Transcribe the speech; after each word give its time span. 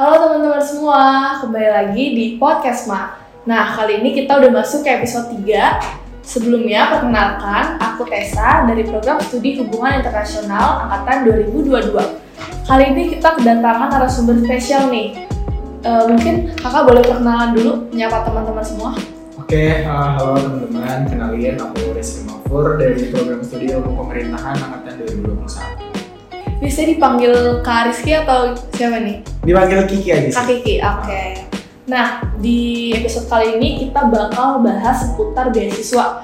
Halo 0.00 0.16
teman-teman 0.16 0.64
semua, 0.64 1.36
kembali 1.44 1.68
lagi 1.76 2.04
di 2.16 2.24
Podcast 2.40 2.88
Ma. 2.88 3.20
Nah, 3.44 3.76
kali 3.76 4.00
ini 4.00 4.16
kita 4.16 4.40
udah 4.40 4.48
masuk 4.48 4.80
ke 4.80 4.96
episode 4.96 5.28
3. 5.28 5.76
Sebelumnya, 6.24 6.88
perkenalkan, 6.88 7.76
aku 7.76 8.08
Tessa 8.08 8.64
dari 8.64 8.88
Program 8.88 9.20
Studi 9.20 9.60
Hubungan 9.60 10.00
Internasional 10.00 10.88
Angkatan 10.88 11.28
2022. 11.44 12.00
Kali 12.64 12.84
ini 12.96 13.12
kita 13.12 13.36
kedatangan 13.36 13.92
narasumber 13.92 14.40
spesial 14.40 14.88
nih. 14.88 15.20
Eh, 15.84 16.04
mungkin 16.08 16.48
kakak 16.56 16.88
boleh 16.88 17.04
perkenalan 17.04 17.52
dulu, 17.52 17.72
menyapa 17.92 18.24
teman-teman 18.24 18.64
semua. 18.64 18.96
Oke, 19.36 19.84
uh, 19.84 20.16
halo 20.16 20.40
teman-teman, 20.40 21.12
kenalin 21.12 21.60
aku 21.60 21.92
Rizky 21.92 22.24
Mafur 22.24 22.80
dari 22.80 23.12
program 23.12 23.44
studi 23.44 23.68
ilmu 23.68 23.92
pemerintahan 24.00 24.64
angkatan 24.64 24.96
2021. 24.96 26.56
Bisa 26.64 26.88
dipanggil 26.88 27.60
Kak 27.60 27.92
Rizky 27.92 28.16
atau 28.16 28.56
siapa 28.72 28.96
nih? 29.04 29.29
Dipanggil 29.40 29.88
Kiki 29.88 30.08
aja 30.12 30.28
Kak. 30.36 30.44
Kiki, 30.46 30.74
oke. 30.84 31.22
Nah, 31.88 32.22
di 32.38 32.92
episode 32.94 33.26
kali 33.26 33.56
ini 33.56 33.68
kita 33.88 34.06
bakal 34.06 34.60
bahas 34.60 35.02
seputar 35.02 35.50
beasiswa 35.50 36.20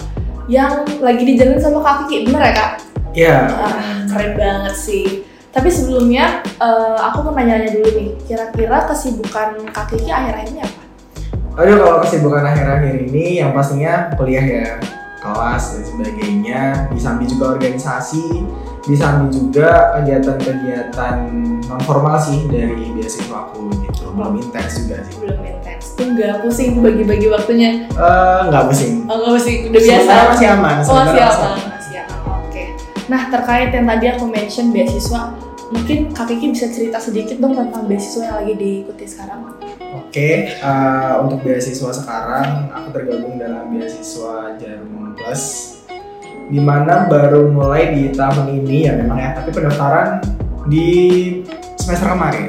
yang 0.47 0.85
lagi 1.01 1.25
dijalin 1.25 1.59
sama 1.59 1.81
Kak 1.81 2.07
Kiki, 2.07 2.29
bener 2.29 2.43
ya 2.43 2.53
Kak? 2.53 2.71
Iya, 3.17 3.37
Ah, 3.49 3.97
keren 4.05 4.33
banget 4.37 4.77
sih. 4.77 5.25
Tapi 5.49 5.73
sebelumnya, 5.73 6.45
eh, 6.45 6.97
aku 7.01 7.25
mau 7.25 7.33
nanya-nanya 7.33 7.73
dulu 7.73 7.89
nih, 7.97 8.09
kira-kira 8.29 8.85
kesibukan 8.85 9.65
Kak 9.73 9.89
Kiki 9.91 10.13
akhir-akhir 10.13 10.53
ini 10.53 10.61
apa? 10.63 10.81
aduh 11.57 11.81
kalau 11.81 12.05
kesibukan 12.05 12.45
akhir-akhir 12.45 13.09
ini 13.09 13.41
yang 13.41 13.57
pastinya 13.57 14.13
kuliah 14.13 14.45
ya, 14.45 14.77
kelas 15.25 15.73
dan 15.73 15.83
sebagainya, 15.89 16.61
disambi 16.93 17.25
juga 17.25 17.57
organisasi, 17.57 18.45
disambi 18.87 19.35
juga 19.35 19.99
kegiatan-kegiatan 19.99 21.15
non 21.67 21.81
formal 21.83 22.17
sih 22.23 22.47
dari 22.47 22.95
beasiswa 22.95 23.51
aku 23.51 23.67
gitu, 23.83 24.15
belum 24.15 24.39
intens 24.39 24.79
juga 24.79 25.03
sih. 25.03 25.15
Belum 25.19 25.43
intens. 25.43 25.99
Tuh 25.99 26.07
nggak 26.15 26.47
pusing 26.47 26.79
bagi-bagi 26.79 27.27
waktunya. 27.27 27.91
Eh, 27.91 28.41
nggak 28.47 28.65
pusing. 28.71 29.11
Oh, 29.11 29.19
nggak 29.19 29.33
pusing, 29.43 29.59
udah 29.75 29.83
biasa. 29.83 30.13
Masih 30.31 30.49
aman. 30.55 30.77
Oh, 30.87 30.95
masih 31.03 31.21
aman. 31.27 31.51
Masih 31.67 31.97
aman, 32.07 32.19
oke. 32.47 32.65
Nah, 33.11 33.23
terkait 33.27 33.71
yang 33.75 33.87
tadi 33.91 34.07
aku 34.15 34.25
mention 34.31 34.67
beasiswa, 34.71 35.21
mungkin 35.75 35.99
Kak 36.15 36.27
Kiki 36.31 36.55
bisa 36.55 36.67
cerita 36.71 37.03
sedikit 37.03 37.43
dong 37.43 37.59
tentang 37.59 37.91
beasiswa 37.91 38.23
yang 38.23 38.37
lagi 38.39 38.55
diikuti 38.55 39.05
sekarang? 39.11 39.51
Oke, 39.97 40.55
eh, 40.55 41.13
untuk 41.19 41.43
beasiswa 41.43 41.91
sekarang 41.91 42.71
aku 42.71 42.89
tergabung 42.95 43.35
dalam 43.41 43.75
beasiswa 43.75 44.55
Jarum 44.63 45.19
Plus 45.19 45.76
di 46.47 46.61
mana 46.63 47.11
baru 47.11 47.51
mulai 47.51 47.91
di 47.91 48.15
tahun 48.15 48.47
ini 48.63 48.87
ya 48.87 48.93
memang 48.95 49.19
ya, 49.19 49.31
tapi 49.35 49.51
pendaftaran 49.51 50.23
di 50.71 50.89
semester 51.79 52.15
kemarin. 52.15 52.47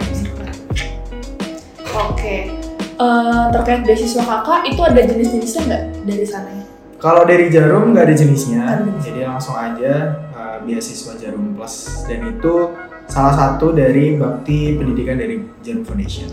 Oke. 1.98 2.53
Eh, 2.98 3.45
terkait 3.53 3.86
beasiswa 3.86 4.25
kakak, 4.25 4.73
itu 4.73 4.81
ada 4.81 5.02
jenis-jenisnya 5.06 5.62
nggak 5.70 5.84
dari 6.09 6.25
sana? 6.25 6.50
Kalau 6.98 7.30
dari 7.30 7.53
Jarum 7.53 7.94
nggak 7.94 8.09
ada 8.09 8.16
jenisnya, 8.18 8.81
jenisnya. 8.81 9.02
jadi 9.06 9.20
langsung 9.30 9.53
aja 9.53 10.18
eh, 10.34 10.58
beasiswa 10.66 11.14
Jarum 11.22 11.53
Plus 11.53 12.06
dan 12.09 12.25
itu 12.25 12.73
salah 13.06 13.34
satu 13.38 13.70
dari 13.70 14.18
bakti 14.18 14.73
pendidikan 14.81 15.22
dari 15.22 15.45
Jarum 15.62 15.86
Foundation. 15.86 16.25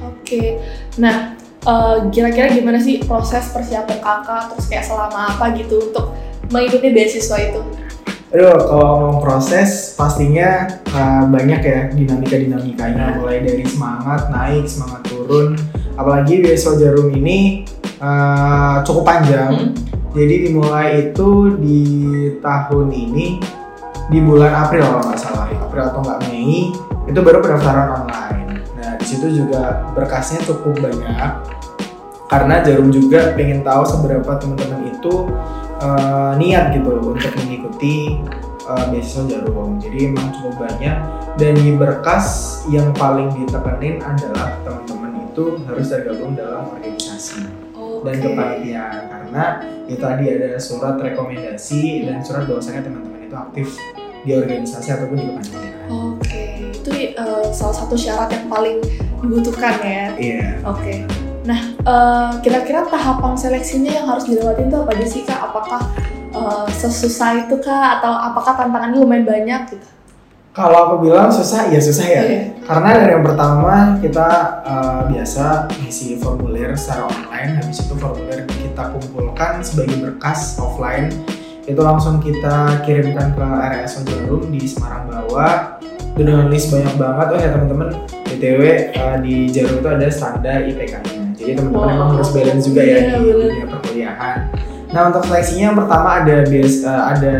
Oke. 0.00 0.64
Nah, 0.96 1.36
eh, 1.60 1.96
kira-kira 2.08 2.48
gimana 2.56 2.80
sih 2.80 3.04
proses 3.04 3.52
persiapan 3.52 4.00
kakak, 4.00 4.56
terus 4.56 4.66
kayak 4.72 4.88
selama 4.88 5.36
apa 5.36 5.52
gitu 5.60 5.92
untuk 5.92 6.16
mengikuti 6.52 6.92
beasiswa 6.92 7.36
itu? 7.40 7.60
Aduh, 8.32 8.56
kalau 8.64 8.86
ngomong 8.96 9.18
proses 9.20 9.92
pastinya 9.92 10.64
uh, 10.92 11.28
banyak 11.28 11.60
ya 11.60 11.80
dinamika-dinamikanya 11.92 13.20
mulai 13.20 13.44
dari 13.44 13.64
semangat 13.64 14.32
naik, 14.32 14.64
semangat 14.64 15.04
turun. 15.08 15.56
Apalagi 15.96 16.40
beasiswa 16.40 16.80
jarum 16.80 17.12
ini 17.12 17.68
uh, 18.00 18.80
cukup 18.84 19.04
panjang. 19.04 19.72
Hmm. 19.72 19.76
Jadi 20.12 20.34
dimulai 20.48 21.08
itu 21.12 21.56
di 21.56 21.80
tahun 22.44 22.88
ini 22.92 23.40
di 24.12 24.18
bulan 24.20 24.68
April 24.68 24.84
kalau 24.84 25.04
nggak 25.08 25.20
salah, 25.20 25.48
April 25.48 25.88
atau 25.88 26.00
nggak 26.04 26.20
Mei 26.28 26.72
itu 27.08 27.18
baru 27.20 27.40
pendaftaran 27.40 28.04
online. 28.04 28.60
Nah 28.76 28.96
di 29.00 29.06
situ 29.08 29.28
juga 29.32 29.88
berkasnya 29.96 30.44
cukup 30.44 30.84
banyak 30.84 31.32
karena 32.32 32.64
Jarum 32.64 32.88
juga 32.88 33.36
pengen 33.36 33.60
tahu 33.60 33.84
seberapa 33.84 34.40
teman-teman 34.40 34.88
itu 34.88 35.28
uh, 35.82 36.32
niat 36.38 36.72
gitu 36.78 36.96
untuk 37.02 37.32
mengikuti 37.42 38.22
uh, 38.70 38.84
beasiswa 38.88 39.26
Jarum. 39.28 39.82
Jadi 39.82 40.14
emang 40.14 40.30
cukup 40.30 40.64
banyak 40.64 40.96
dan 41.36 41.52
di 41.58 41.74
berkas 41.74 42.60
yang 42.70 42.94
paling 42.94 43.28
ditekenin 43.34 43.98
adalah 44.00 44.56
teman-teman 44.62 45.26
itu 45.32 45.44
harus 45.66 45.86
tergabung 45.90 46.38
dalam 46.38 46.68
organisasi 46.70 47.48
dan 48.02 48.14
Oke. 48.18 48.24
kepanitiaan 48.26 49.00
karena 49.08 49.44
itu 49.86 49.98
tadi 50.02 50.24
ada 50.28 50.50
surat 50.58 50.98
rekomendasi 50.98 52.04
dan 52.04 52.18
surat 52.20 52.44
bahwasanya 52.44 52.82
teman-teman 52.84 53.20
itu 53.24 53.36
aktif 53.38 53.68
di 54.22 54.30
organisasi 54.38 54.88
ataupun 54.92 55.16
di 55.18 55.24
kepanitiaan. 55.30 55.88
Oke, 55.90 56.42
itu 56.70 56.90
eh, 56.94 57.46
salah 57.50 57.76
satu 57.76 57.94
syarat 57.98 58.30
yang 58.30 58.46
paling 58.46 58.78
dibutuhkan 59.22 59.74
ya. 59.82 60.06
Iya. 60.18 60.46
Oke. 60.66 61.06
Nah, 61.42 61.60
eh, 61.74 62.30
kira-kira 62.42 62.86
tahapan 62.86 63.34
seleksinya 63.34 63.90
yang 63.90 64.06
harus 64.06 64.30
dilewatin 64.30 64.70
itu 64.70 64.78
apa 64.78 64.90
aja 64.94 65.06
sih 65.06 65.22
kak? 65.26 65.40
Apakah 65.50 65.82
eh, 66.30 66.66
sesusah 66.70 67.46
itu 67.46 67.58
kak? 67.58 67.98
Atau 67.98 68.12
apakah 68.14 68.54
tantangannya 68.54 69.02
lumayan 69.02 69.26
banyak 69.26 69.74
gitu? 69.74 69.88
Kalau 70.52 70.76
aku 70.84 71.08
bilang 71.08 71.32
susah 71.32 71.72
ya 71.72 71.80
susah 71.80 72.04
ya. 72.04 72.22
Iya. 72.28 72.42
Karena 72.68 73.00
dari 73.00 73.16
yang 73.16 73.24
pertama 73.24 73.96
kita 74.04 74.28
uh, 74.68 75.00
biasa 75.08 75.64
ngisi 75.80 76.20
formulir 76.20 76.76
secara 76.76 77.08
online, 77.08 77.56
habis 77.56 77.80
itu 77.80 77.96
formulir 77.96 78.44
kita 78.44 78.92
kumpulkan 78.92 79.64
sebagai 79.64 79.96
berkas 80.04 80.60
offline, 80.60 81.08
itu 81.64 81.80
langsung 81.80 82.20
kita 82.20 82.84
kirimkan 82.84 83.32
ke 83.32 83.40
RS 83.48 84.04
Jarum 84.04 84.52
di 84.52 84.68
Semarang 84.68 85.08
Bawah. 85.08 85.80
Itu 86.12 86.20
dengan 86.20 86.52
list 86.52 86.68
banyak 86.68 87.00
banget. 87.00 87.26
Oh 87.32 87.38
ya 87.40 87.48
teman-teman, 87.56 87.88
btw 88.28 88.62
uh, 88.92 89.16
di 89.24 89.48
Jarum 89.48 89.80
itu 89.80 89.88
ada 89.88 90.08
standar 90.12 90.68
IPK-nya. 90.68 91.31
Jadi 91.42 91.52
teman-teman 91.52 91.82
Wow. 91.82 91.94
emang 91.98 92.08
harus 92.14 92.30
balance 92.30 92.64
juga 92.64 92.80
ya 92.80 92.86
Iya, 92.86 92.98
di 93.12 93.26
bener. 93.26 93.34
dunia 93.44 93.66
perkuliahan. 93.66 94.36
Nah 94.88 95.02
untuk 95.08 95.22
seleksinya 95.24 95.64
yang 95.66 95.76
pertama 95.76 96.08
ada 96.18 96.36
bias, 96.44 96.74
uh, 96.80 97.04
ada 97.08 97.34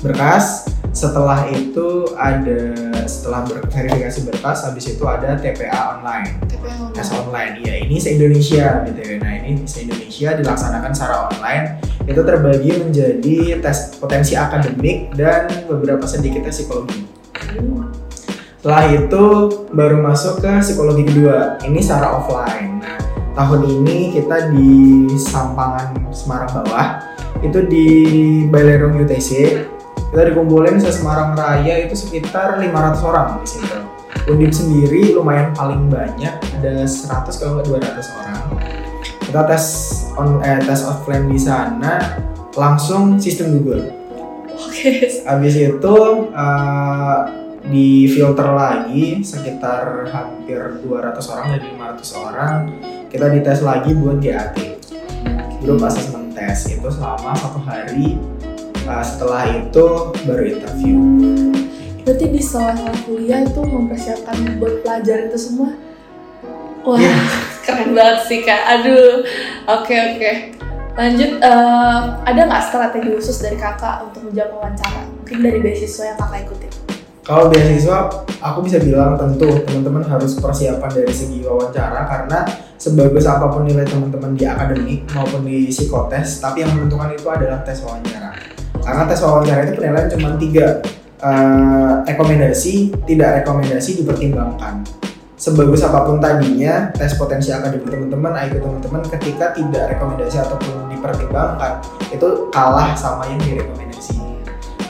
berkas, 0.00 0.46
setelah 0.90 1.44
itu 1.46 1.88
ada 2.14 2.60
setelah 3.04 3.42
verifikasi 3.44 4.24
berkas 4.24 4.62
habis 4.62 4.86
itu 4.88 5.02
ada 5.02 5.34
TPA 5.34 5.98
online 5.98 6.38
TP 6.46 6.62
yang 6.64 6.88
tes 6.90 7.10
online. 7.10 7.52
online 7.52 7.54
ya 7.60 7.74
ini 7.76 7.98
se 7.98 8.14
Indonesia 8.14 8.80
gitu 8.80 8.96
ya 8.96 9.18
nah 9.18 9.32
ini 9.34 9.58
se 9.64 9.82
Indonesia 9.82 10.28
dilaksanakan 10.32 10.90
secara 10.94 11.26
online 11.28 11.64
itu 12.00 12.20
terbagi 12.22 12.70
menjadi 12.78 13.36
tes 13.58 13.98
potensi 13.98 14.32
akademik 14.34 15.12
dan 15.12 15.50
beberapa 15.66 16.06
sedikit 16.06 16.46
tes 16.46 16.62
psikologi 16.62 17.02
Hmm. 17.34 17.90
setelah 18.56 18.84
itu 18.88 19.24
baru 19.68 19.98
masuk 20.00 20.38
ke 20.38 20.52
psikologi 20.60 21.02
kedua 21.04 21.58
ini 21.60 21.78
secara 21.78 22.14
offline 22.14 22.73
tahun 23.34 23.60
ini 23.66 24.14
kita 24.14 24.54
di 24.54 24.70
Sampangan 25.18 26.14
Semarang 26.14 26.50
Bawah. 26.62 26.88
Itu 27.42 27.66
di 27.66 27.86
Balerong 28.48 28.96
UTC 29.04 29.30
kita 30.14 30.30
dikumpulin 30.30 30.78
se 30.78 30.94
Semarang 30.94 31.34
Raya 31.34 31.90
itu 31.90 31.98
sekitar 31.98 32.62
500 32.62 33.02
orang 33.02 33.42
di 33.42 33.48
situ. 33.50 33.78
Undip 34.30 34.54
sendiri 34.54 35.10
lumayan 35.10 35.50
paling 35.50 35.90
banyak 35.90 36.38
ada 36.38 36.86
100 36.86 37.34
kalau 37.34 37.58
nggak 37.58 37.82
200 37.82 38.14
orang. 38.22 38.42
Kita 39.26 39.42
tes 39.50 39.64
on 40.14 40.38
eh, 40.38 40.62
tes 40.62 40.86
offline 40.86 41.26
di 41.26 41.34
sana 41.34 42.14
langsung 42.54 43.18
sistem 43.18 43.58
Google. 43.58 43.90
Oke. 44.54 45.10
Habis 45.26 45.54
itu 45.58 45.96
eh, 46.30 47.18
di 47.66 48.06
filter 48.06 48.48
lagi 48.54 49.18
sekitar 49.26 50.14
hampir 50.14 50.78
200 50.78 51.32
orang 51.34 51.46
dari 51.58 51.74
500 51.74 52.22
orang 52.22 52.54
kita 53.14 53.30
dites 53.30 53.62
lagi 53.62 53.94
buat 53.94 54.18
GAT 54.18 54.58
grup 55.62 55.86
assessment 55.86 56.34
test 56.34 56.66
itu 56.66 56.88
selama 56.90 57.30
satu 57.38 57.62
hari 57.62 58.18
Eh, 58.84 59.00
setelah 59.00 59.48
itu 59.48 60.12
baru 60.28 60.44
interview 60.44 60.96
Berarti 62.04 62.36
di 62.36 62.40
sela-sela 62.44 62.92
kuliah 63.08 63.40
itu 63.48 63.64
mempersiapkan 63.64 64.60
buat 64.60 64.84
pelajaran 64.84 65.32
itu 65.32 65.40
semua. 65.40 65.72
Wah, 66.84 67.00
Iya. 67.00 67.16
keren 67.64 67.96
banget 67.96 68.18
sih 68.28 68.44
kak. 68.44 68.60
Aduh, 68.76 69.24
oke 69.64 69.88
oke. 69.88 70.32
Lanjut, 71.00 71.40
eh, 71.40 72.00
ada 72.28 72.40
nggak 72.44 72.60
strategi 72.68 73.08
khusus 73.08 73.40
dari 73.40 73.56
kakak 73.56 74.04
untuk 74.04 74.28
menjawab 74.28 74.52
wawancara? 74.52 75.08
Mungkin 75.16 75.36
dari 75.40 75.58
beasiswa 75.64 76.12
yang 76.12 76.18
kakak 76.20 76.44
ikuti. 76.44 76.68
Kalau 77.24 77.48
beasiswa, 77.48 78.12
aku 78.44 78.68
bisa 78.68 78.76
bilang 78.84 79.16
tentu 79.16 79.48
teman-teman 79.64 80.04
harus 80.04 80.36
persiapan 80.36 80.92
dari 80.92 81.08
segi 81.08 81.40
wawancara 81.40 82.04
karena 82.04 82.44
sebagus 82.76 83.24
apa 83.24 83.48
pun 83.48 83.64
nilai 83.64 83.88
teman-teman 83.88 84.36
di 84.36 84.44
akademik 84.44 85.08
maupun 85.16 85.48
di 85.48 85.72
psikotes, 85.72 86.44
tapi 86.44 86.60
yang 86.60 86.76
menentukan 86.76 87.16
itu 87.16 87.24
adalah 87.24 87.64
tes 87.64 87.80
wawancara. 87.80 88.36
Karena 88.84 89.02
tes 89.08 89.24
wawancara 89.24 89.64
itu 89.64 89.72
penilaian 89.80 90.12
cuma 90.12 90.36
tiga, 90.36 90.84
Eh, 91.24 91.92
rekomendasi, 92.04 92.92
tidak 93.08 93.40
rekomendasi 93.40 94.04
dipertimbangkan. 94.04 94.84
sebagus 95.34 95.84
apa 95.84 96.08
pun 96.08 96.20
tadinya 96.20 96.88
tes 96.96 97.20
potensi 97.20 97.52
akademik 97.52 97.88
teman-teman, 97.88 98.32
IQ 98.48 98.64
teman-teman 98.64 99.02
ketika 99.12 99.52
tidak 99.52 99.92
rekomendasi 99.92 100.40
ataupun 100.40 100.88
dipertimbangkan 100.88 101.84
itu 102.08 102.48
kalah 102.48 102.96
sama 102.96 103.28
yang 103.28 103.40
direkomendasi. 103.44 104.33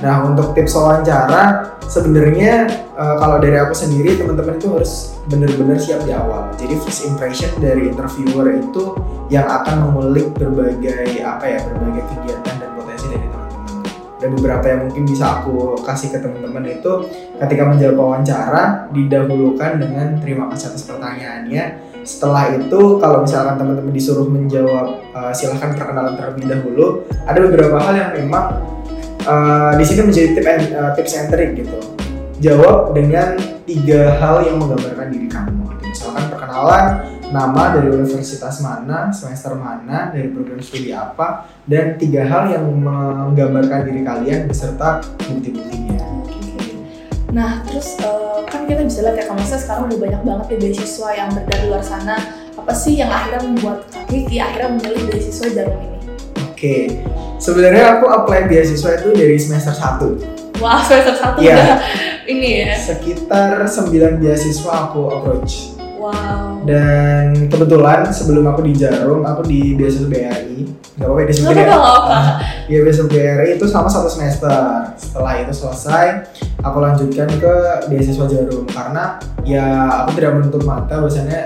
Nah 0.02 0.26
untuk 0.26 0.56
tips 0.56 0.74
wawancara 0.74 1.74
sebenarnya 1.86 2.66
uh, 2.98 3.16
kalau 3.20 3.38
dari 3.38 3.54
aku 3.60 3.76
sendiri 3.76 4.18
teman-teman 4.18 4.58
itu 4.58 4.68
harus 4.72 5.14
benar-benar 5.30 5.78
siap 5.78 6.02
di 6.02 6.12
awal. 6.12 6.50
Jadi 6.58 6.74
first 6.82 7.06
impression 7.06 7.52
dari 7.60 7.92
interviewer 7.92 8.58
itu 8.58 8.96
yang 9.30 9.46
akan 9.46 9.88
mengulik 9.90 10.34
berbagai 10.34 11.22
apa 11.22 11.44
ya 11.46 11.58
berbagai 11.70 12.04
kegiatan 12.10 12.54
dan 12.58 12.70
potensi 12.74 13.06
dari 13.08 13.26
teman-teman. 13.28 13.82
Dan 14.20 14.28
beberapa 14.40 14.64
yang 14.66 14.80
mungkin 14.88 15.02
bisa 15.04 15.24
aku 15.40 15.78
kasih 15.84 16.08
ke 16.16 16.18
teman-teman 16.20 16.64
itu 16.68 16.92
ketika 17.38 17.62
menjawab 17.68 17.96
wawancara 17.96 18.88
didahulukan 18.92 19.70
dengan 19.80 20.06
terima 20.20 20.48
kasih 20.52 20.72
atas 20.72 20.84
pertanyaannya. 20.88 21.64
Setelah 22.04 22.52
itu 22.52 23.00
kalau 23.00 23.24
misalkan 23.24 23.56
teman-teman 23.56 23.92
disuruh 23.92 24.28
menjawab 24.28 25.00
uh, 25.16 25.32
silahkan 25.32 25.72
perkenalan 25.72 26.20
terlebih 26.20 26.44
dahulu. 26.52 26.86
Ada 27.24 27.38
beberapa 27.48 27.80
hal 27.80 27.94
yang 27.96 28.10
memang 28.20 28.60
uh, 29.24 29.72
di 29.76 29.84
sini 29.84 30.00
menjadi 30.08 30.28
tip 30.36 30.46
and, 30.46 30.64
uh, 30.76 30.90
tips 30.96 31.12
and 31.16 31.28
trick 31.32 31.50
gitu. 31.58 31.78
Jawab 32.40 32.92
dengan 32.92 33.40
tiga 33.64 34.20
hal 34.20 34.44
yang 34.44 34.60
menggambarkan 34.60 35.08
diri 35.08 35.28
kamu. 35.28 35.64
Gitu. 35.80 35.84
Misalkan 35.90 36.24
perkenalan, 36.28 36.84
nama 37.32 37.62
dari 37.72 37.88
universitas 37.88 38.60
mana, 38.60 39.08
semester 39.10 39.56
mana, 39.56 40.12
dari 40.12 40.28
program 40.28 40.60
studi 40.60 40.92
apa, 40.92 41.48
dan 41.64 41.96
tiga 41.96 42.22
hal 42.28 42.52
yang 42.52 42.64
menggambarkan 42.68 43.88
diri 43.88 44.04
kalian 44.04 44.46
beserta 44.46 45.00
bukti-buktinya. 45.24 46.04
Nah, 47.34 47.66
terus 47.66 47.98
uh, 47.98 48.46
kan 48.46 48.62
kita 48.68 48.86
bisa 48.86 49.02
lihat 49.02 49.18
ya, 49.18 49.24
kamu 49.26 49.42
sekarang 49.42 49.90
udah 49.90 49.98
banyak 49.98 50.22
banget 50.22 50.46
ya 50.54 50.56
beasiswa 50.62 51.08
yang 51.18 51.28
beredar 51.34 51.58
di 51.58 51.66
luar 51.66 51.82
sana. 51.82 52.16
Apa 52.54 52.70
sih 52.70 52.94
yang 52.94 53.10
akhirnya 53.10 53.42
membuat 53.50 53.90
Kak 53.90 54.06
Kiki 54.06 54.38
akhirnya 54.38 54.78
memilih 54.78 55.02
beasiswa 55.10 55.46
jarum 55.50 55.74
ini? 55.82 55.93
Oke, 56.64 56.96
sebenarnya 57.36 58.00
aku 58.00 58.08
apply 58.08 58.48
beasiswa 58.48 58.96
itu 58.96 59.12
dari 59.12 59.36
semester 59.36 59.76
1 59.76 60.64
Wah, 60.64 60.80
semester 60.80 61.12
1 61.12 61.44
Iya. 61.44 61.60
udah 61.60 61.80
ini 62.24 62.48
ya. 62.64 62.72
Sekitar 62.80 63.68
9 63.68 64.16
beasiswa 64.16 64.72
aku 64.88 65.12
approach. 65.12 65.76
Wow. 66.00 66.64
Dan 66.64 67.52
kebetulan 67.52 68.08
sebelum 68.08 68.48
aku 68.48 68.64
di 68.64 68.72
Jarum, 68.80 69.28
aku 69.28 69.44
di 69.44 69.76
beasiswa 69.76 70.08
BRI. 70.08 70.64
Gak 70.96 71.04
apa-apa 71.04 71.20
ya 71.20 71.26
disebutin 71.28 71.56
ya. 71.60 71.64
apa-apa, 71.68 71.84
nggak 71.84 72.00
apa. 72.00 72.18
Ya 72.72 72.78
beasiswa 72.80 73.08
BRI 73.12 73.48
itu 73.60 73.66
sama 73.68 73.88
satu 73.92 74.08
semester. 74.08 74.56
Setelah 74.96 75.32
itu 75.44 75.52
selesai, 75.52 76.06
aku 76.64 76.80
lanjutkan 76.80 77.28
ke 77.28 77.54
beasiswa 77.92 78.24
Jarum 78.24 78.64
karena 78.72 79.20
ya 79.44 79.64
aku 80.00 80.16
tidak 80.16 80.40
menutup 80.40 80.64
mata 80.64 80.96
bahwasannya 80.96 81.44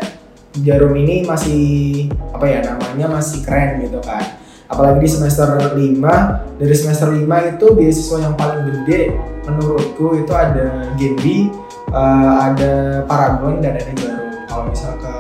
Jarum 0.63 0.95
ini 0.95 1.27
masih 1.27 2.07
apa 2.31 2.47
ya 2.47 2.63
namanya 2.63 3.19
masih 3.19 3.43
keren 3.43 3.83
gitu 3.83 3.99
kan. 3.99 4.47
Apalagi 4.69 4.99
di 5.05 5.11
semester 5.11 5.49
5, 5.73 6.61
dari 6.61 6.75
semester 6.77 7.09
5 7.09 7.25
itu 7.25 7.67
beasiswa 7.73 8.17
yang 8.21 8.35
paling 8.37 8.69
gede 8.69 9.17
menurutku 9.49 10.13
itu 10.21 10.33
ada 10.37 10.93
Genbi, 11.01 11.49
eh, 11.89 12.33
ada 12.37 13.03
Paragon 13.09 13.65
dan 13.65 13.81
ada 13.81 13.93
Jarum. 13.97 14.33
Kalau 14.45 14.65
misal 14.69 14.93
ke 15.01 15.13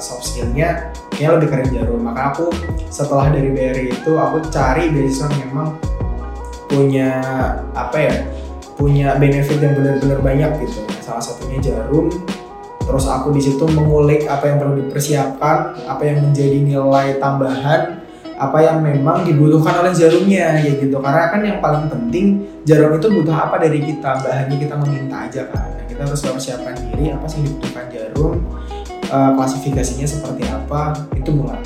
soft 0.00 0.24
skillnya 0.24 0.92
kayaknya 1.12 1.30
lebih 1.36 1.48
keren 1.52 1.68
Jarum. 1.68 2.00
Maka 2.00 2.32
aku 2.32 2.48
setelah 2.88 3.28
dari 3.28 3.52
BRI 3.52 3.92
itu 3.92 4.12
aku 4.16 4.40
cari 4.48 4.88
beasiswa 4.90 5.28
yang 5.30 5.52
memang 5.52 5.68
punya 6.68 7.22
apa 7.76 7.96
ya 8.00 8.16
punya 8.74 9.14
benefit 9.16 9.62
yang 9.62 9.78
benar-benar 9.78 10.18
banyak 10.18 10.50
gitu 10.66 10.82
salah 10.98 11.22
satunya 11.22 11.62
jarum 11.62 12.10
terus 12.84 13.06
aku 13.06 13.32
di 13.32 13.40
situ 13.40 13.64
mengulik 13.70 14.26
apa 14.26 14.50
yang 14.50 14.58
perlu 14.60 14.74
dipersiapkan 14.82 15.78
apa 15.86 16.02
yang 16.02 16.26
menjadi 16.26 16.58
nilai 16.60 17.16
tambahan 17.22 18.03
apa 18.34 18.58
yang 18.62 18.82
memang 18.82 19.22
dibutuhkan 19.22 19.84
oleh 19.84 19.94
jarumnya 19.94 20.58
ya 20.58 20.72
gitu 20.74 20.98
karena 20.98 21.30
kan 21.30 21.40
yang 21.46 21.58
paling 21.62 21.86
penting 21.86 22.42
jarum 22.66 22.98
itu 22.98 23.06
butuh 23.06 23.34
apa 23.34 23.62
dari 23.62 23.78
kita 23.78 24.18
bahannya 24.20 24.56
kita 24.58 24.74
meminta 24.74 25.16
aja 25.30 25.42
kan 25.54 25.74
Nah, 25.74 25.84
kita 25.92 26.00
harus 26.08 26.20
mempersiapkan 26.24 26.74
diri 26.80 27.12
apa 27.12 27.28
sih 27.28 27.44
yang 27.44 27.46
dibutuhkan 27.52 27.84
jarum 27.92 28.34
eh, 29.04 29.30
klasifikasinya 29.36 30.06
seperti 30.08 30.42
apa 30.48 30.96
itu 31.12 31.28
mulai. 31.28 31.60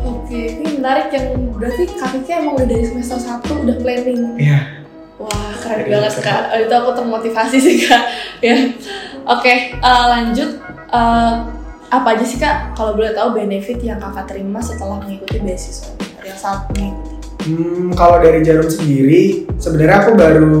Oke, 0.00 0.56
ini 0.56 0.80
menarik 0.80 1.12
yang 1.12 1.52
berarti 1.52 1.84
Kak 1.92 2.16
Kiki 2.16 2.32
emang 2.32 2.56
udah 2.56 2.68
dari 2.68 2.84
semester 2.88 3.20
1 3.20 3.44
udah 3.44 3.76
planning. 3.84 4.40
Iya. 4.40 4.80
Wah, 5.20 5.52
keren 5.60 5.84
Dari 5.84 5.90
banget 5.92 6.14
Kak. 6.24 6.42
Oh, 6.54 6.58
Itu 6.62 6.74
aku 6.78 6.90
termotivasi 6.96 7.56
sih 7.60 7.76
Kak. 7.84 8.02
ya. 8.40 8.56
Oke, 9.28 9.76
eh, 9.76 10.04
lanjut. 10.08 10.50
Eh, 10.88 11.32
apa 11.88 12.16
aja 12.16 12.24
sih 12.24 12.36
Kak 12.36 12.76
kalau 12.76 12.92
boleh 12.92 13.16
tahu 13.16 13.32
benefit 13.32 13.80
yang 13.80 13.96
Kakak 13.96 14.28
terima 14.28 14.60
setelah 14.60 15.00
mengikuti 15.00 15.40
beasiswa 15.40 15.96
yang 16.20 16.36
saat 16.36 16.68
mengikuti? 16.76 17.16
Hmm, 17.48 17.96
kalau 17.96 18.20
dari 18.20 18.44
Jarum 18.44 18.68
sendiri, 18.68 19.48
sebenarnya 19.56 20.04
aku 20.04 20.12
baru 20.20 20.56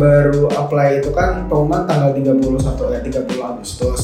baru 0.00 0.42
apply 0.48 1.04
itu 1.04 1.12
kan 1.12 1.44
pengumuman 1.52 1.84
tanggal 1.84 2.16
31 2.16 2.96
ya 2.96 3.00
30 3.04 3.44
Agustus. 3.44 4.02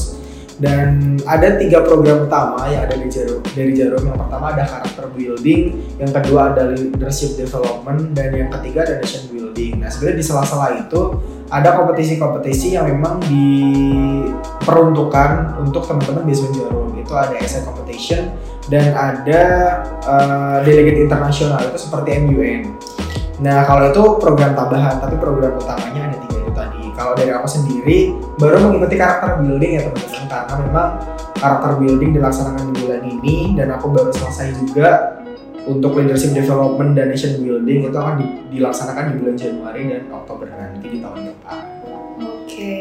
Dan 0.57 1.21
ada 1.21 1.53
tiga 1.61 1.85
program 1.85 2.25
utama 2.25 2.65
yang 2.69 2.89
ada 2.89 2.97
di 2.97 3.09
Jarum. 3.09 3.41
Dari 3.41 3.73
Jarum 3.77 4.09
yang 4.09 4.17
pertama 4.17 4.53
ada 4.53 4.65
karakter 4.65 5.05
building, 5.13 5.61
yang 5.97 6.09
kedua 6.13 6.53
ada 6.53 6.73
leadership 6.73 7.37
development, 7.37 8.13
dan 8.13 8.33
yang 8.33 8.49
ketiga 8.53 8.85
ada 8.85 9.01
nation 9.01 9.25
building. 9.33 9.81
Nah 9.81 9.89
sebenarnya 9.89 10.17
di 10.21 10.25
sela-sela 10.25 10.77
itu 10.77 11.01
ada 11.49 11.77
kompetisi-kompetisi 11.77 12.73
yang 12.77 12.89
memang 12.89 13.21
diperuntukkan 14.67 15.63
untuk 15.63 15.87
teman-teman 15.87 16.27
beasiswa 16.27 16.51
Jarum. 16.51 16.91
Itu 16.99 17.15
ada 17.15 17.39
essay 17.39 17.63
competition 17.63 18.35
dan 18.67 18.91
ada 18.91 19.41
uh, 20.03 20.59
delegate 20.67 21.07
internasional 21.07 21.63
itu 21.63 21.79
seperti 21.79 22.19
MUN. 22.19 22.75
Nah 23.39 23.63
kalau 23.63 23.87
itu 23.87 24.03
program 24.19 24.59
tambahan, 24.59 24.99
tapi 24.99 25.15
program 25.15 25.55
utamanya 25.55 26.11
ada 26.11 26.17
tiga 26.19 26.35
itu 26.43 26.51
tadi. 26.51 26.83
Kalau 26.99 27.15
dari 27.15 27.31
aku 27.31 27.47
sendiri 27.47 28.11
baru 28.35 28.59
mengikuti 28.59 28.99
karakter 28.99 29.39
building 29.39 29.71
ya 29.79 29.81
teman-teman 29.87 30.23
karena 30.27 30.53
memang 30.67 30.87
karakter 31.39 31.71
building 31.79 32.11
dilaksanakan 32.19 32.63
di 32.67 32.73
bulan 32.83 33.01
ini 33.07 33.37
dan 33.55 33.67
aku 33.71 33.87
baru 33.87 34.11
selesai 34.11 34.51
juga 34.59 35.15
untuk 35.63 35.95
leadership 35.95 36.35
development 36.35 36.91
dan 36.91 37.07
nation 37.07 37.39
building 37.39 37.87
itu 37.87 37.95
akan 37.95 38.19
di- 38.19 38.59
dilaksanakan 38.59 39.15
di 39.15 39.15
bulan 39.23 39.35
Januari 39.39 39.81
dan 39.95 40.03
Oktober 40.11 40.47
nanti 40.51 40.87
di 40.91 40.99
tahun 40.99 41.31
depan. 41.31 41.61
Oke. 42.19 42.75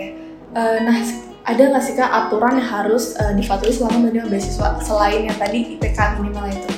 Eh, 0.57 0.79
nah, 0.87 0.99
ada 1.47 1.63
nggak 1.71 1.83
sih 1.87 1.95
Kak 1.95 2.11
aturan 2.11 2.59
yang 2.59 2.67
harus 2.67 3.15
eh, 3.23 3.33
dipatuhi 3.39 3.71
selama 3.71 4.11
menerima 4.11 4.27
beasiswa 4.27 4.83
selain 4.83 5.31
yang 5.31 5.37
tadi 5.39 5.79
IPK 5.79 6.19
minimal 6.19 6.51
itu? 6.51 6.71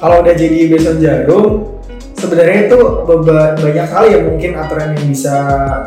kalau 0.00 0.24
udah 0.24 0.34
jadi 0.36 0.72
beson 0.72 0.96
jarum 1.00 1.76
sebenarnya 2.16 2.68
itu 2.68 2.78
banyak 3.60 3.88
hal 3.92 4.04
yang 4.08 4.24
mungkin 4.24 4.56
aturan 4.56 4.96
yang 4.96 5.04
bisa 5.04 5.36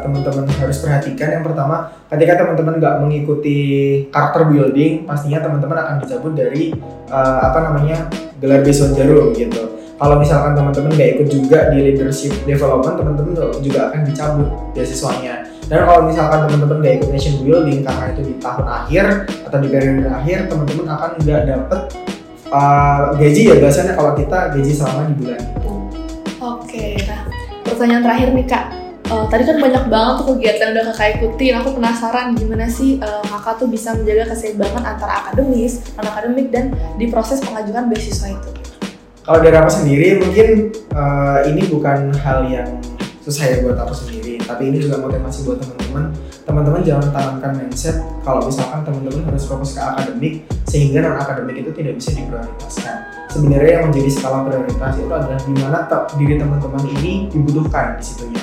teman-teman 0.06 0.46
harus 0.46 0.78
perhatikan 0.78 1.42
yang 1.42 1.44
pertama 1.46 1.90
ketika 2.14 2.46
teman-teman 2.46 2.78
nggak 2.78 2.96
mengikuti 3.02 3.60
karakter 4.14 4.46
building 4.46 5.10
pastinya 5.10 5.42
teman-teman 5.42 5.78
akan 5.82 5.96
dicabut 6.06 6.34
dari 6.38 6.74
eh, 7.10 7.40
apa 7.42 7.60
namanya 7.66 8.14
gelar 8.38 8.62
beson 8.62 8.94
jarum 8.94 9.34
gitu 9.34 9.79
kalau 10.00 10.16
misalkan 10.16 10.56
teman-teman 10.56 10.96
nggak 10.96 11.10
ikut 11.20 11.28
juga 11.28 11.70
di 11.76 11.78
leadership 11.92 12.32
development 12.48 12.96
teman-teman 12.96 13.36
juga 13.60 13.80
akan 13.92 14.00
dicabut 14.08 14.48
beasiswanya 14.72 15.44
dan 15.68 15.86
kalau 15.86 16.08
misalkan 16.08 16.48
teman-teman 16.48 16.78
nggak 16.80 16.96
ikut 17.04 17.10
nation 17.12 17.36
building 17.44 17.84
karena 17.84 18.06
itu 18.16 18.22
di 18.24 18.34
tahun 18.40 18.66
akhir 18.66 19.06
atau 19.46 19.58
di 19.60 19.68
periode 19.68 20.08
akhir 20.08 20.38
teman-teman 20.48 20.88
akan 20.88 21.10
nggak 21.20 21.42
dapet 21.46 21.82
uh, 22.50 23.14
gaji 23.20 23.42
ya 23.52 23.56
biasanya 23.60 23.94
kalau 23.94 24.12
kita 24.18 24.56
gaji 24.56 24.72
selama 24.74 25.12
di 25.12 25.16
bulan 25.20 25.42
itu. 25.44 25.72
Oke, 26.40 26.96
nah 27.04 27.22
pertanyaan 27.68 28.04
terakhir 28.08 28.30
nih 28.32 28.48
Kak. 28.48 28.66
Eh, 29.10 29.26
tadi 29.26 29.42
kan 29.42 29.58
banyak 29.58 29.90
banget 29.90 30.14
tuh 30.22 30.26
kegiatan 30.38 30.70
yang 30.70 30.74
udah 30.78 30.86
kakak 30.94 31.10
ikutin. 31.18 31.54
Aku 31.66 31.70
penasaran 31.74 32.28
gimana 32.38 32.70
sih 32.70 33.02
eh, 33.02 33.24
kakak 33.26 33.58
tuh 33.58 33.68
bisa 33.68 33.98
menjaga 33.98 34.38
keseimbangan 34.38 34.84
antara 34.86 35.26
akademis, 35.26 35.82
non 35.98 36.06
akademik 36.06 36.54
dan 36.54 36.78
di 37.02 37.10
proses 37.10 37.42
pengajuan 37.42 37.90
beasiswa 37.90 38.38
itu. 38.38 38.59
Kalau 39.30 39.46
dari 39.46 39.62
aku 39.62 39.70
sendiri 39.70 40.18
mungkin 40.26 40.74
uh, 40.90 41.46
ini 41.46 41.70
bukan 41.70 42.10
hal 42.18 42.50
yang 42.50 42.66
susah 43.22 43.46
ya 43.46 43.56
buat 43.62 43.78
aku 43.78 43.94
sendiri, 43.94 44.42
tapi 44.42 44.74
ini 44.74 44.82
juga 44.82 44.98
motivasi 45.06 45.46
buat 45.46 45.62
teman-teman. 45.62 46.18
Teman-teman 46.50 46.82
jangan 46.82 47.14
tanamkan 47.14 47.54
mindset 47.62 48.02
kalau 48.26 48.42
misalkan 48.42 48.82
teman-teman 48.82 49.30
harus 49.30 49.46
fokus 49.46 49.78
ke 49.78 49.82
akademik 49.86 50.50
sehingga 50.66 51.06
non 51.06 51.22
akademik 51.22 51.62
itu 51.62 51.70
tidak 51.78 52.02
bisa 52.02 52.18
diprioritaskan. 52.18 52.98
Sebenarnya 53.30 53.72
yang 53.78 53.86
menjadi 53.94 54.10
skala 54.10 54.50
prioritas 54.50 54.94
itu 54.98 55.14
adalah 55.14 55.38
di 55.38 55.54
mana 55.62 55.80
diri 56.18 56.36
teman-teman 56.42 56.84
ini 56.98 57.14
dibutuhkan 57.30 58.02
di 58.02 58.04
situnya. 58.10 58.42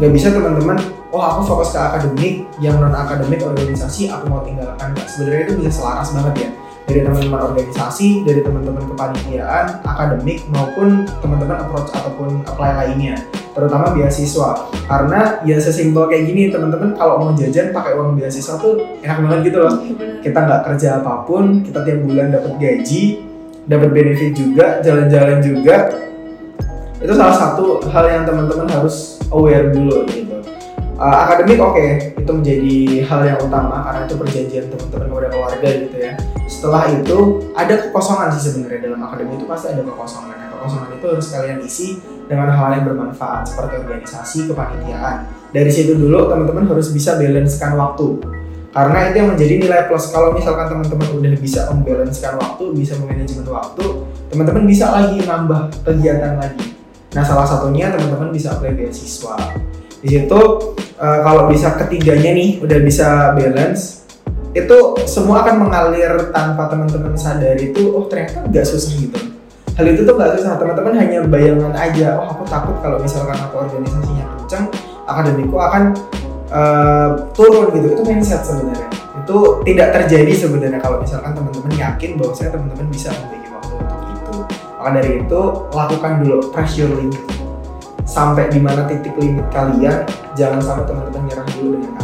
Nggak 0.00 0.12
bisa 0.16 0.32
teman-teman, 0.32 0.80
oh 1.12 1.20
aku 1.20 1.40
fokus 1.44 1.76
ke 1.76 1.80
akademik, 1.92 2.48
yang 2.64 2.80
non 2.80 2.96
akademik 2.96 3.44
organisasi 3.44 4.08
aku 4.08 4.32
mau 4.32 4.40
tinggalkan. 4.40 4.96
Sebenarnya 5.04 5.52
itu 5.52 5.60
bisa 5.60 5.76
selaras 5.76 6.08
banget 6.16 6.48
ya 6.48 6.50
dari 6.92 7.08
teman-teman 7.08 7.40
organisasi, 7.40 8.20
dari 8.28 8.44
teman-teman 8.44 8.84
kepanitiaan, 8.84 9.80
akademik 9.80 10.44
maupun 10.52 11.08
teman-teman 11.24 11.64
approach 11.64 11.88
ataupun 11.96 12.44
apply 12.44 12.76
lainnya. 12.84 13.16
terutama 13.52 13.92
beasiswa. 13.92 14.64
Karena 14.88 15.44
ya 15.44 15.60
sesimpel 15.60 16.08
kayak 16.08 16.24
gini 16.24 16.48
teman-teman 16.48 16.96
kalau 16.96 17.20
mau 17.20 17.36
jajan 17.36 17.68
pakai 17.68 17.92
uang 18.00 18.16
beasiswa 18.16 18.56
tuh 18.56 18.80
enak 19.04 19.20
banget 19.20 19.52
gitu 19.52 19.58
loh. 19.60 19.76
Iya, 19.76 20.24
kita 20.24 20.38
nggak 20.40 20.60
kerja 20.72 20.88
apa 21.04 21.28
pun 21.28 21.60
kita 21.60 21.84
tiap 21.84 22.00
bulan 22.00 22.32
dapat 22.32 22.56
gaji 22.56 23.20
dapat 23.68 23.92
benefit 23.92 24.32
juga 24.32 24.80
jalan-jalan 24.80 25.44
juga. 25.44 25.92
Itu 26.96 27.12
salah 27.12 27.36
satu 27.36 27.84
hal 27.92 28.04
yang 28.08 28.24
teman-teman 28.24 28.72
harus 28.72 29.20
aware 29.28 29.68
dulu 29.68 30.08
gitu 30.08 30.32
Uh, 31.02 31.26
akademik 31.26 31.58
oke. 31.58 32.14
Itu 32.14 32.30
menjadi 32.30 33.02
hal 33.10 33.20
yang 33.26 33.38
utama 33.42 33.82
karena 33.90 34.06
itu 34.06 34.14
perjanjian 34.14 34.70
teman-teman 34.70 35.10
kepada 35.10 35.28
keluarga 35.34 35.68
gitu 35.82 35.96
ya. 35.98 36.12
Setelah 36.46 36.94
itu 36.94 37.18
ada 37.58 37.74
kekosongan 37.74 38.30
sih 38.38 38.42
sebenarnya 38.46 38.86
dalam 38.86 39.02
akademik 39.10 39.42
itu 39.42 39.46
pasti 39.50 39.74
ada 39.74 39.82
kekosongan. 39.82 40.38
Nah 40.38 40.48
kekosongan 40.54 40.88
itu 40.94 41.06
harus 41.10 41.26
kalian 41.34 41.58
isi 41.66 41.88
dengan 42.30 42.54
hal 42.54 42.68
yang 42.78 42.84
bermanfaat 42.86 43.50
seperti 43.50 43.82
organisasi 43.82 44.38
kepanitiaan. 44.46 45.26
Dari 45.50 45.70
situ 45.74 45.98
dulu 45.98 46.30
teman-teman 46.30 46.70
harus 46.70 46.94
bisa 46.94 47.18
balancekan 47.18 47.74
waktu. 47.74 48.06
Karena 48.70 48.98
itu 49.10 49.16
yang 49.18 49.28
menjadi 49.34 49.54
nilai 49.58 49.80
plus. 49.90 50.06
Kalau 50.14 50.30
misalkan 50.30 50.70
teman-teman 50.70 51.08
udah 51.18 51.34
bisa 51.34 51.66
membalancekan 51.74 52.38
waktu 52.38 52.64
bisa 52.78 52.94
memanajemen 53.02 53.50
waktu 53.50 53.84
teman-teman 54.30 54.70
bisa 54.70 54.86
lagi 54.94 55.18
nambah 55.18 55.82
kegiatan 55.82 56.38
lagi. 56.38 56.78
Nah 57.10 57.26
salah 57.26 57.42
satunya 57.42 57.90
teman-teman 57.90 58.30
bisa 58.30 58.54
apply 58.54 58.70
beasiswa 58.78 59.34
di 60.02 60.08
situ 60.18 60.40
eh, 60.98 61.20
kalau 61.22 61.46
bisa 61.46 61.78
ketiganya 61.78 62.34
nih 62.34 62.58
udah 62.58 62.78
bisa 62.82 63.38
balance 63.38 64.02
itu 64.52 64.76
semua 65.08 65.46
akan 65.46 65.64
mengalir 65.64 66.28
tanpa 66.34 66.68
teman-teman 66.68 67.16
sadar 67.16 67.56
itu 67.56 67.94
oh 67.94 68.04
ternyata 68.10 68.44
nggak 68.50 68.66
susah 68.68 68.92
gitu. 69.00 69.16
Hal 69.72 69.86
itu 69.88 70.04
tuh 70.04 70.12
nggak 70.12 70.36
susah 70.36 70.60
teman-teman 70.60 70.92
hanya 71.00 71.24
bayangan 71.24 71.72
aja 71.72 72.20
oh 72.20 72.28
aku 72.36 72.44
takut 72.44 72.76
kalau 72.84 73.00
misalkan 73.00 73.32
aku 73.40 73.64
organisasinya 73.64 74.26
kenceng 74.36 74.68
akademiku 75.08 75.56
akan 75.56 75.96
eh, 76.52 77.08
turun 77.32 77.72
gitu. 77.72 77.86
Itu 77.96 78.02
mindset 78.04 78.44
sebenarnya. 78.44 78.90
Itu 79.24 79.64
tidak 79.64 79.88
terjadi 80.02 80.32
sebenarnya 80.34 80.80
kalau 80.82 81.00
misalkan 81.00 81.32
teman-teman 81.32 81.72
yakin 81.78 82.20
bahwa 82.20 82.32
saya 82.36 82.50
teman-teman 82.52 82.90
bisa 82.92 83.08
membagi 83.16 83.48
waktu 83.54 83.72
untuk 83.78 84.00
itu. 84.12 84.34
Maka 84.76 84.90
dari 84.98 85.10
itu 85.24 85.40
lakukan 85.72 86.12
dulu 86.20 86.36
pressure 86.52 86.90
limit 86.90 87.41
sampai 88.04 88.50
di 88.50 88.58
mana 88.58 88.84
titik 88.86 89.14
limit 89.18 89.46
kalian 89.54 90.02
jangan 90.34 90.60
sampai 90.62 90.84
teman-teman 90.88 91.22
nyerah 91.30 91.46
dulu 91.54 91.70
dengan 91.78 92.02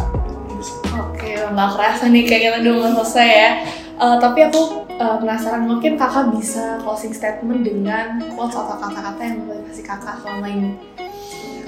sih. 0.59 0.77
Oke, 0.95 1.31
nggak 1.35 1.69
kerasa 1.75 2.03
nih 2.11 2.23
kayak 2.27 2.41
kita 2.41 2.57
udah 2.63 2.73
mau 2.75 2.87
selesai 3.03 3.29
ya. 3.29 3.51
Eh, 3.99 4.17
tapi 4.23 4.39
aku 4.47 4.87
eh, 4.87 5.15
penasaran 5.19 5.67
mungkin 5.67 5.99
kakak 5.99 6.31
bisa 6.31 6.79
closing 6.83 7.11
statement 7.11 7.67
dengan 7.67 8.23
quotes 8.31 8.55
atau 8.55 8.79
kata-kata 8.79 9.19
yang 9.19 9.43
memotivasi 9.43 9.81
kakak 9.83 10.15
selama 10.23 10.47
ini. 10.47 10.71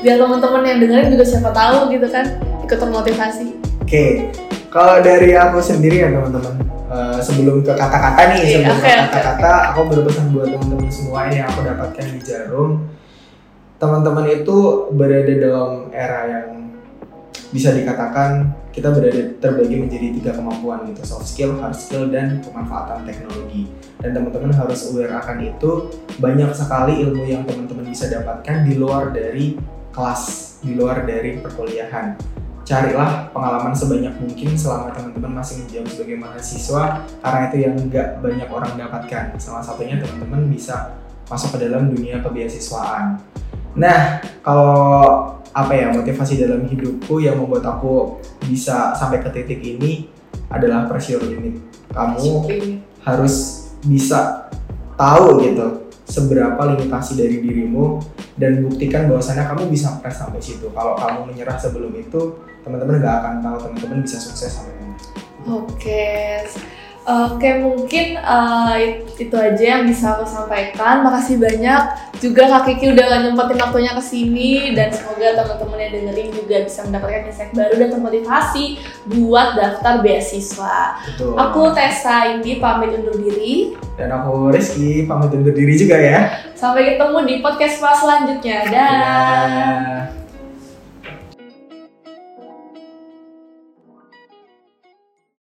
Biar 0.01 0.17
teman-teman 0.17 0.63
yang 0.65 0.79
dengerin 0.81 1.09
juga 1.13 1.25
siapa 1.27 1.51
tahu 1.51 1.91
gitu 1.91 2.07
kan 2.07 2.25
ikut 2.63 2.77
termotivasi. 2.79 3.47
Oke, 3.83 4.31
kalau 4.71 5.03
dari 5.03 5.35
aku 5.35 5.59
sendiri 5.59 6.07
ya 6.07 6.09
teman-teman, 6.09 6.55
eh, 6.87 7.19
sebelum 7.19 7.59
ke 7.59 7.75
kata-kata 7.75 8.21
nih, 8.31 8.39
Iya, 8.39 8.47
sebelum 8.63 8.77
ke 8.79 8.89
kata-kata, 9.11 9.51
aku 9.75 9.79
berpesan 9.91 10.31
buat 10.31 10.47
teman-teman 10.47 10.87
semua 10.87 11.27
ini 11.27 11.43
yang 11.43 11.51
aku 11.51 11.59
dapatkan 11.67 12.05
di 12.15 12.19
Jarum, 12.23 12.71
teman-teman 13.81 14.29
itu 14.29 14.87
berada 14.93 15.33
dalam 15.41 15.89
era 15.89 16.29
yang 16.29 16.69
bisa 17.49 17.73
dikatakan 17.73 18.53
kita 18.69 18.93
berada 18.93 19.35
terbagi 19.41 19.81
menjadi 19.81 20.07
tiga 20.21 20.31
kemampuan 20.37 20.85
gitu, 20.87 21.01
soft 21.03 21.27
skill, 21.27 21.57
hard 21.59 21.75
skill, 21.75 22.07
dan 22.07 22.39
pemanfaatan 22.45 23.03
teknologi. 23.03 23.67
Dan 23.99 24.15
teman-teman 24.15 24.53
harus 24.55 24.87
aware 24.87 25.11
akan 25.17 25.43
itu. 25.43 25.91
Banyak 26.21 26.53
sekali 26.55 27.03
ilmu 27.03 27.25
yang 27.27 27.43
teman-teman 27.43 27.89
bisa 27.89 28.07
dapatkan 28.07 28.63
di 28.63 28.79
luar 28.79 29.11
dari 29.11 29.59
kelas, 29.91 30.55
di 30.63 30.77
luar 30.77 31.03
dari 31.03 31.41
perkuliahan 31.41 32.15
carilah 32.61 33.27
pengalaman 33.35 33.73
sebanyak 33.75 34.15
mungkin 34.21 34.55
selama 34.55 34.93
teman-teman 34.95 35.43
masih 35.43 35.65
menjawab 35.65 35.91
sebagai 35.91 36.17
mahasiswa 36.21 36.83
karena 37.19 37.39
itu 37.49 37.57
yang 37.67 37.75
nggak 37.89 38.07
banyak 38.21 38.47
orang 38.47 38.71
dapatkan 38.77 39.35
salah 39.41 39.65
satunya 39.65 39.97
teman-teman 39.99 40.47
bisa 40.47 40.95
masuk 41.27 41.57
ke 41.57 41.67
dalam 41.67 41.89
dunia 41.91 42.21
kebeasiswaan 42.21 43.19
nah 43.77 44.19
kalau 44.43 45.35
apa 45.51 45.73
ya 45.75 45.91
motivasi 45.91 46.39
dalam 46.39 46.63
hidupku 46.63 47.19
yang 47.19 47.39
membuat 47.39 47.67
aku 47.67 48.19
bisa 48.47 48.95
sampai 48.95 49.19
ke 49.19 49.29
titik 49.31 49.59
ini 49.59 50.07
adalah 50.47 50.87
pressure 50.87 51.23
limit 51.23 51.59
kamu 51.91 52.47
harus 53.03 53.67
bisa 53.83 54.47
tahu 54.95 55.43
gitu 55.43 55.91
seberapa 56.11 56.59
limitasi 56.75 57.15
dari 57.15 57.39
dirimu 57.39 58.03
dan 58.35 58.67
buktikan 58.67 59.07
bahwasannya 59.07 59.47
kamu 59.47 59.71
bisa 59.71 59.95
press 60.03 60.19
sampai 60.19 60.43
situ. 60.43 60.67
Kalau 60.75 60.99
kamu 60.99 61.31
menyerah 61.31 61.55
sebelum 61.55 61.95
itu, 61.95 62.35
teman-teman 62.67 62.99
nggak 62.99 63.15
akan 63.23 63.33
tahu 63.39 63.57
teman-teman 63.63 63.99
bisa 64.03 64.19
sukses 64.19 64.51
sampai 64.51 64.75
mana. 64.75 64.95
Oke, 65.47 66.43
oke 67.01 67.49
mungkin 67.59 68.17
it- 68.77 69.09
itu 69.17 69.33
aja 69.33 69.63
yang 69.77 69.83
bisa 69.85 70.13
aku 70.13 70.25
sampaikan. 70.25 71.01
Makasih 71.01 71.37
banyak 71.37 71.81
juga 72.21 72.45
Kak 72.45 72.69
Kiki 72.69 72.93
udah 72.93 73.05
nyempetin 73.25 73.57
waktunya 73.57 73.91
ke 73.93 74.03
sini 74.03 74.77
dan 74.77 74.93
semoga 74.93 75.41
teman-teman 75.41 75.77
yang 75.81 75.91
dengerin 75.91 76.29
juga 76.29 76.55
bisa 76.61 76.79
mendapatkan 76.85 77.25
insight 77.25 77.51
baru 77.53 77.73
dan 77.81 77.89
termotivasi 77.89 78.63
buat 79.17 79.57
daftar 79.57 80.05
beasiswa. 80.05 81.01
Betul. 81.05 81.33
Aku 81.33 81.73
Tessa 81.73 82.29
Indi 82.29 82.61
pamit 82.61 82.93
undur 82.93 83.17
diri. 83.17 83.73
dan 83.97 84.09
aku 84.17 84.49
Rizky 84.49 85.05
pamit 85.05 85.29
undur 85.29 85.53
diri 85.53 85.77
juga 85.77 85.97
ya. 85.97 86.21
Sampai 86.57 86.93
ketemu 86.93 87.17
di 87.25 87.35
podcast 87.41 87.77
selanjutnya. 87.81 88.57
Dah. 88.65 88.71
Dadah. 88.71 90.20